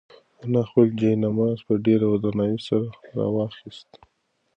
[0.43, 3.89] انا خپل جاینماز په ډېر درناوي سره راواخیست.